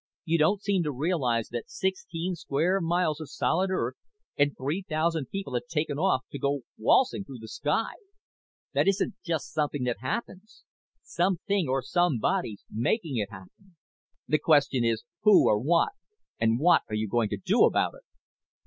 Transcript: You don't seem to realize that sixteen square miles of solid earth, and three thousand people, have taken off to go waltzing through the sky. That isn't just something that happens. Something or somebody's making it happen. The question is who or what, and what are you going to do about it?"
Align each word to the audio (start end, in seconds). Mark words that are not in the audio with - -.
You 0.25 0.39
don't 0.39 0.63
seem 0.63 0.81
to 0.81 0.91
realize 0.91 1.49
that 1.49 1.69
sixteen 1.69 2.33
square 2.33 2.81
miles 2.81 3.21
of 3.21 3.29
solid 3.29 3.69
earth, 3.69 3.97
and 4.35 4.57
three 4.57 4.81
thousand 4.89 5.27
people, 5.29 5.53
have 5.53 5.67
taken 5.67 5.99
off 5.99 6.23
to 6.31 6.39
go 6.39 6.61
waltzing 6.75 7.23
through 7.23 7.37
the 7.37 7.47
sky. 7.47 7.91
That 8.73 8.87
isn't 8.87 9.13
just 9.23 9.53
something 9.53 9.83
that 9.83 9.99
happens. 9.99 10.63
Something 11.03 11.67
or 11.67 11.83
somebody's 11.83 12.65
making 12.71 13.17
it 13.17 13.29
happen. 13.29 13.75
The 14.27 14.39
question 14.39 14.83
is 14.83 15.03
who 15.21 15.47
or 15.47 15.59
what, 15.59 15.91
and 16.39 16.57
what 16.59 16.81
are 16.89 16.95
you 16.95 17.07
going 17.07 17.29
to 17.29 17.37
do 17.37 17.63
about 17.65 17.93
it?" 17.93 18.01